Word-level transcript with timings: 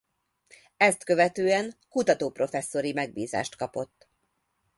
Ezt 0.77 1.03
követően 1.03 1.77
kutatóprofesszori 1.89 2.93
megbízást 2.93 3.55
kapott. 3.55 4.07